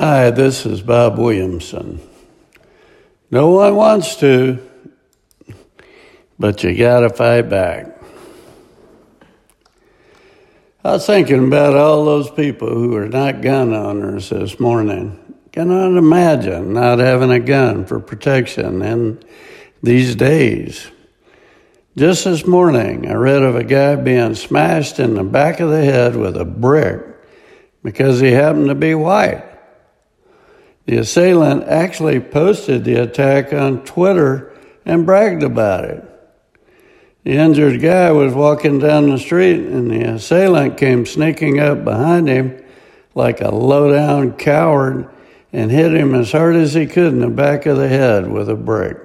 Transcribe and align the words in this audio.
Hi, 0.00 0.30
this 0.30 0.64
is 0.64 0.80
Bob 0.80 1.18
Williamson. 1.18 2.00
No 3.30 3.50
one 3.50 3.76
wants 3.76 4.16
to, 4.16 4.58
but 6.38 6.64
you 6.64 6.74
gotta 6.74 7.10
fight 7.10 7.50
back. 7.50 8.00
I 10.82 10.92
was 10.92 11.04
thinking 11.04 11.48
about 11.48 11.76
all 11.76 12.06
those 12.06 12.30
people 12.30 12.68
who 12.70 12.96
are 12.96 13.10
not 13.10 13.42
gun 13.42 13.74
owners 13.74 14.30
this 14.30 14.58
morning. 14.58 15.18
Cannot 15.52 15.98
imagine 15.98 16.72
not 16.72 16.98
having 16.98 17.30
a 17.30 17.38
gun 17.38 17.84
for 17.84 18.00
protection 18.00 18.80
in 18.80 19.22
these 19.82 20.16
days. 20.16 20.90
Just 21.94 22.24
this 22.24 22.46
morning, 22.46 23.06
I 23.06 23.12
read 23.12 23.42
of 23.42 23.54
a 23.54 23.64
guy 23.64 23.96
being 23.96 24.34
smashed 24.34 24.98
in 24.98 25.12
the 25.12 25.24
back 25.24 25.60
of 25.60 25.68
the 25.68 25.84
head 25.84 26.16
with 26.16 26.38
a 26.38 26.46
brick 26.46 27.02
because 27.82 28.18
he 28.18 28.30
happened 28.30 28.68
to 28.68 28.74
be 28.74 28.94
white. 28.94 29.49
The 30.90 30.96
assailant 30.96 31.68
actually 31.68 32.18
posted 32.18 32.82
the 32.82 32.96
attack 32.96 33.52
on 33.52 33.84
Twitter 33.84 34.52
and 34.84 35.06
bragged 35.06 35.44
about 35.44 35.84
it. 35.84 36.02
The 37.22 37.30
injured 37.30 37.80
guy 37.80 38.10
was 38.10 38.34
walking 38.34 38.80
down 38.80 39.08
the 39.08 39.16
street 39.16 39.60
and 39.60 39.88
the 39.88 40.02
assailant 40.02 40.78
came 40.78 41.06
sneaking 41.06 41.60
up 41.60 41.84
behind 41.84 42.26
him 42.26 42.64
like 43.14 43.40
a 43.40 43.54
low 43.54 43.92
down 43.92 44.32
coward 44.32 45.08
and 45.52 45.70
hit 45.70 45.94
him 45.94 46.12
as 46.12 46.32
hard 46.32 46.56
as 46.56 46.74
he 46.74 46.86
could 46.86 47.12
in 47.12 47.20
the 47.20 47.28
back 47.28 47.66
of 47.66 47.76
the 47.76 47.86
head 47.86 48.28
with 48.28 48.48
a 48.48 48.56
brick. 48.56 48.96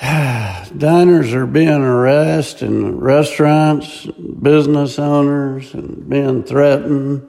Diners 0.00 1.34
are 1.34 1.46
being 1.46 1.68
arrested 1.68 2.70
and 2.70 3.02
restaurants, 3.02 4.06
business 4.06 4.98
owners, 4.98 5.74
and 5.74 6.08
being 6.08 6.44
threatened, 6.44 7.28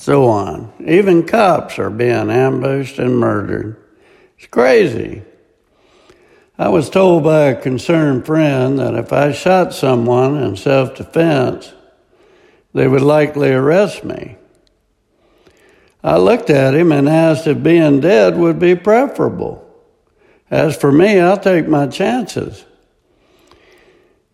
so 0.00 0.28
on. 0.28 0.72
Even 0.86 1.26
cops 1.26 1.78
are 1.78 1.90
being 1.90 2.30
ambushed 2.30 2.98
and 2.98 3.18
murdered. 3.18 3.76
It's 4.38 4.46
crazy. 4.46 5.22
I 6.56 6.70
was 6.70 6.88
told 6.88 7.22
by 7.22 7.42
a 7.42 7.60
concerned 7.60 8.24
friend 8.24 8.78
that 8.78 8.94
if 8.94 9.12
I 9.12 9.32
shot 9.32 9.74
someone 9.74 10.38
in 10.38 10.56
self 10.56 10.94
defense, 10.96 11.74
they 12.72 12.88
would 12.88 13.02
likely 13.02 13.50
arrest 13.50 14.02
me. 14.02 14.38
I 16.02 16.16
looked 16.16 16.48
at 16.48 16.74
him 16.74 16.92
and 16.92 17.06
asked 17.06 17.46
if 17.46 17.62
being 17.62 18.00
dead 18.00 18.38
would 18.38 18.58
be 18.58 18.74
preferable. 18.76 19.66
As 20.50 20.74
for 20.76 20.90
me, 20.90 21.20
I'll 21.20 21.38
take 21.38 21.68
my 21.68 21.86
chances. 21.88 22.64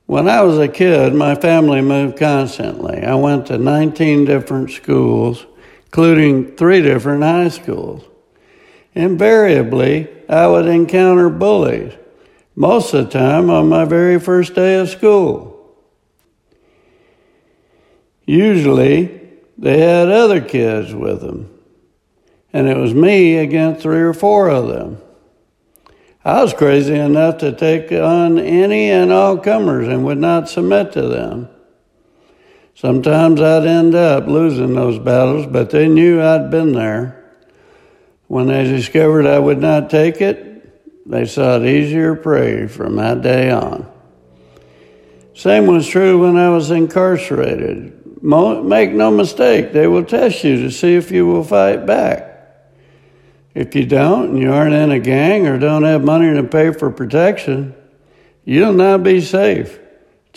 When 0.07 0.29
I 0.29 0.43
was 0.43 0.61
a 0.61 0.69
kid, 0.69 1.13
my 1.13 1.35
family 1.35 1.81
moved 1.81 2.19
constantly. 2.19 3.03
I 3.03 3.17
went 3.17 3.47
to 3.47 3.59
19 3.59 4.25
different 4.25 4.71
schools, 4.71 5.45
including 5.87 6.57
three 6.57 6.83
different 6.83 7.23
high 7.23 7.49
schools. 7.49 8.05
Invariably, 8.95 10.09
I 10.29 10.47
would 10.47 10.67
encounter 10.67 11.29
bullies 11.29 11.93
most 12.55 12.95
of 12.95 13.07
the 13.07 13.19
time 13.19 13.51
on 13.51 13.69
my 13.69 13.85
very 13.85 14.19
first 14.19 14.55
day 14.55 14.79
of 14.79 14.89
school. 14.89 15.53
Usually, 18.25 19.21
they 19.59 19.79
had 19.79 20.09
other 20.09 20.41
kids 20.41 20.95
with 20.95 21.21
them, 21.21 21.51
and 22.53 22.67
it 22.67 22.77
was 22.77 22.93
me 22.93 23.37
against 23.37 23.83
three 23.83 24.01
or 24.01 24.13
four 24.13 24.49
of 24.49 24.69
them. 24.69 25.01
I 26.25 26.43
was 26.43 26.53
crazy 26.53 26.97
enough 26.97 27.39
to 27.39 27.53
take 27.53 27.93
on 27.93 28.39
any 28.39 28.91
and 28.91 29.13
all 29.13 29.39
comers 29.39 29.87
and 29.87 30.05
would 30.05 30.19
not 30.19 30.49
submit 30.49 30.93
to 30.93 31.03
them. 31.03 31.49
Sometimes 32.77 33.41
I'd 33.41 33.65
end 33.65 33.95
up 33.95 34.27
losing 34.27 34.75
those 34.75 34.99
battles, 34.99 35.47
but 35.47 35.71
they 35.71 35.89
knew 35.89 36.21
I'd 36.21 36.51
been 36.51 36.73
there. 36.73 37.25
When 38.27 38.49
they 38.49 38.65
discovered 38.65 39.25
I 39.25 39.39
would 39.39 39.61
not 39.63 39.89
take 39.89 40.21
it, 40.21 41.09
they 41.09 41.25
sought 41.25 41.65
easier 41.65 42.15
prey 42.15 42.67
from 42.67 42.97
that 42.97 43.23
day 43.23 43.51
on. 43.51 43.91
Same 45.35 45.67
was 45.67 45.89
true 45.89 46.19
when 46.19 46.37
I 46.37 46.51
was 46.51 46.71
incarcerated. 46.71 48.23
Make 48.23 48.93
no 48.93 49.11
mistake, 49.11 49.73
they 49.73 49.87
will 49.87 50.05
test 50.05 50.45
you 50.45 50.61
to 50.63 50.71
see 50.71 50.97
if 50.97 51.11
you 51.11 51.27
will 51.27 51.45
fight 51.45 51.87
back. 51.87 52.25
If 53.55 53.75
you 53.75 53.87
don't, 53.87 54.31
and 54.31 54.39
you 54.39 54.53
aren't 54.53 54.75
in 54.75 54.91
a 54.91 54.99
gang 54.99 55.47
or 55.47 55.59
don't 55.59 55.85
have 55.85 56.05
money 56.05 56.35
to 56.35 56.43
pay 56.43 56.73
for 56.75 56.91
protection, 56.91 57.75
you'll 58.45 58.75
not 58.75 59.03
be 59.03 59.23
safe. 59.23 59.79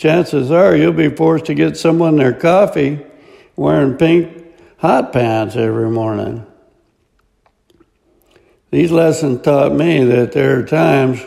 Chances 0.00 0.50
are 0.50 0.74
you'll 0.74 0.94
be 0.94 1.10
forced 1.10 1.44
to 1.44 1.54
get 1.54 1.76
someone 1.76 2.16
their 2.16 2.32
coffee 2.32 3.04
wearing 3.54 3.98
pink 3.98 4.46
hot 4.78 5.12
pants 5.12 5.56
every 5.56 5.90
morning. 5.90 6.46
These 8.70 8.92
lessons 8.92 9.42
taught 9.42 9.74
me 9.74 10.02
that 10.04 10.32
there 10.32 10.58
are 10.58 10.64
times 10.64 11.20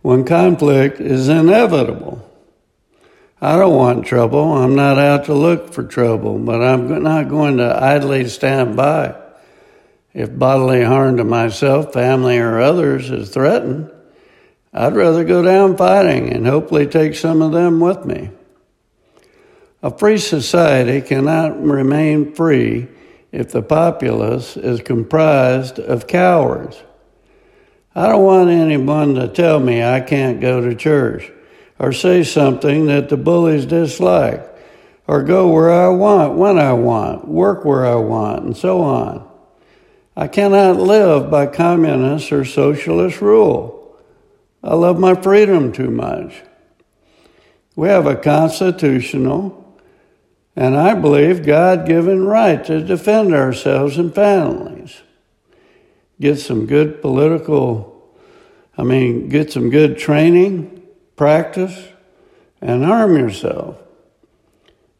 when 0.00 0.24
conflict 0.24 1.02
is 1.02 1.28
inevitable. 1.28 2.26
I 3.42 3.58
don't 3.58 3.76
want 3.76 4.06
trouble. 4.06 4.54
I'm 4.54 4.74
not 4.74 4.96
out 4.96 5.26
to 5.26 5.34
look 5.34 5.74
for 5.74 5.82
trouble, 5.82 6.38
but 6.38 6.62
I'm 6.62 7.02
not 7.02 7.28
going 7.28 7.58
to 7.58 7.78
idly 7.78 8.26
stand 8.30 8.74
by. 8.74 9.14
If 10.14 10.38
bodily 10.38 10.82
harm 10.82 11.18
to 11.18 11.24
myself, 11.24 11.92
family, 11.92 12.38
or 12.38 12.58
others 12.58 13.10
is 13.10 13.28
threatened, 13.28 13.91
I'd 14.72 14.94
rather 14.94 15.24
go 15.24 15.42
down 15.42 15.76
fighting 15.76 16.32
and 16.32 16.46
hopefully 16.46 16.86
take 16.86 17.14
some 17.14 17.42
of 17.42 17.52
them 17.52 17.80
with 17.80 18.06
me. 18.06 18.30
A 19.82 19.90
free 19.90 20.18
society 20.18 21.00
cannot 21.00 21.60
remain 21.62 22.34
free 22.34 22.88
if 23.32 23.50
the 23.50 23.62
populace 23.62 24.56
is 24.56 24.80
comprised 24.80 25.78
of 25.78 26.06
cowards. 26.06 26.82
I 27.94 28.08
don't 28.08 28.22
want 28.22 28.48
anyone 28.48 29.14
to 29.16 29.28
tell 29.28 29.60
me 29.60 29.82
I 29.82 30.00
can't 30.00 30.40
go 30.40 30.60
to 30.60 30.74
church 30.74 31.30
or 31.78 31.92
say 31.92 32.22
something 32.22 32.86
that 32.86 33.08
the 33.08 33.16
bullies 33.16 33.66
dislike 33.66 34.48
or 35.06 35.22
go 35.22 35.48
where 35.50 35.70
I 35.70 35.88
want, 35.88 36.34
when 36.34 36.58
I 36.58 36.72
want, 36.72 37.28
work 37.28 37.64
where 37.64 37.84
I 37.84 37.96
want, 37.96 38.44
and 38.44 38.56
so 38.56 38.80
on. 38.80 39.28
I 40.16 40.28
cannot 40.28 40.76
live 40.76 41.30
by 41.30 41.46
communist 41.46 42.32
or 42.32 42.44
socialist 42.44 43.20
rule. 43.20 43.81
I 44.62 44.74
love 44.74 44.98
my 44.98 45.14
freedom 45.14 45.72
too 45.72 45.90
much. 45.90 46.42
We 47.74 47.88
have 47.88 48.06
a 48.06 48.16
constitutional 48.16 49.62
and 50.54 50.76
I 50.76 50.94
believe 50.94 51.46
God 51.46 51.86
given 51.86 52.26
right 52.26 52.62
to 52.66 52.84
defend 52.84 53.34
ourselves 53.34 53.96
and 53.96 54.14
families. 54.14 55.00
Get 56.20 56.38
some 56.38 56.66
good 56.66 57.00
political, 57.00 58.10
I 58.76 58.82
mean, 58.82 59.28
get 59.28 59.50
some 59.50 59.70
good 59.70 59.98
training, 59.98 60.82
practice, 61.16 61.88
and 62.60 62.84
arm 62.84 63.16
yourself. 63.16 63.78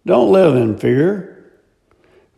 Don't 0.06 0.33
live 0.33 0.56
in 0.56 0.79
fear. 0.79 1.53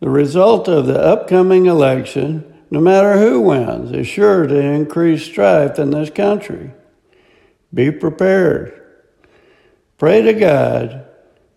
The 0.01 0.11
result 0.11 0.69
of 0.69 0.87
the 0.87 1.01
upcoming 1.01 1.67
election, 1.67 2.63
no 2.71 2.81
matter 2.81 3.19
who 3.19 3.41
wins, 3.41 3.93
is 3.93 4.07
sure 4.07 4.47
to 4.47 4.57
increase 4.57 5.23
strife 5.25 5.79
in 5.79 5.91
this 5.91 6.11
country. 6.11 6.73
Be 7.75 7.91
prepared. 7.91 8.81
Pray 9.99 10.23
to 10.23 10.33
God 10.33 11.05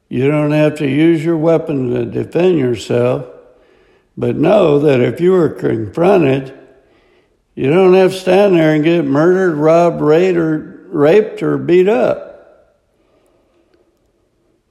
you 0.10 0.30
don't 0.30 0.52
have 0.52 0.76
to 0.76 0.88
use 0.88 1.24
your 1.24 1.38
weapon 1.38 1.92
to 1.92 2.06
defend 2.06 2.58
yourself, 2.58 3.28
but 4.16 4.36
know 4.38 4.80
that 4.80 5.02
if 5.02 5.20
you 5.20 5.36
are 5.36 5.50
confronted, 5.50 6.58
you 7.56 7.70
don't 7.70 7.94
have 7.94 8.12
to 8.12 8.18
stand 8.18 8.56
there 8.56 8.74
and 8.74 8.84
get 8.84 9.04
murdered, 9.04 9.56
robbed, 9.56 10.02
raped, 10.02 10.38
or, 10.38 10.86
raped, 10.88 11.44
or 11.44 11.58
beat 11.58 11.90
up. 11.90 12.24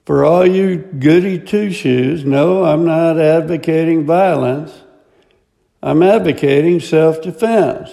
For 0.05 0.23
all 0.25 0.47
you 0.47 0.77
goody 0.77 1.37
two 1.37 1.69
shoes, 1.69 2.23
no, 2.23 2.63
I'm 2.63 2.85
not 2.85 3.19
advocating 3.19 4.05
violence. 4.05 4.71
I'm 5.83 6.01
advocating 6.01 6.79
self 6.79 7.21
defense. 7.21 7.91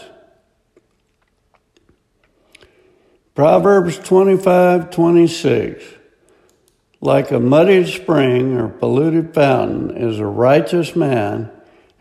Proverbs 3.34 3.98
25 3.98 4.90
26. 4.90 5.84
Like 7.00 7.30
a 7.32 7.40
muddied 7.40 7.88
spring 7.88 8.56
or 8.56 8.68
polluted 8.68 9.34
fountain 9.34 9.96
is 9.96 10.18
a 10.18 10.26
righteous 10.26 10.94
man 10.94 11.50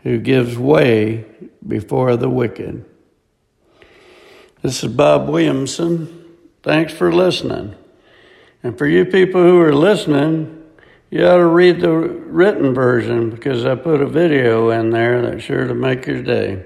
who 0.02 0.18
gives 0.18 0.56
way 0.56 1.26
before 1.66 2.16
the 2.16 2.30
wicked. 2.30 2.84
This 4.62 4.82
is 4.82 4.92
Bob 4.92 5.28
Williamson. 5.28 6.36
Thanks 6.62 6.92
for 6.94 7.12
listening. 7.12 7.74
And 8.62 8.78
for 8.78 8.86
you 8.86 9.04
people 9.04 9.42
who 9.42 9.60
are 9.60 9.74
listening, 9.74 10.62
you 11.10 11.26
ought 11.26 11.36
to 11.36 11.46
read 11.46 11.80
the 11.80 11.90
written 11.90 12.72
version 12.72 13.28
because 13.28 13.66
I 13.66 13.74
put 13.74 14.00
a 14.00 14.06
video 14.06 14.70
in 14.70 14.90
there 14.90 15.20
that's 15.20 15.42
sure 15.42 15.66
to 15.66 15.74
make 15.74 16.06
your 16.06 16.22
day. 16.22 16.64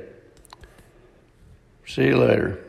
See 1.86 2.06
you 2.06 2.18
later. 2.18 2.67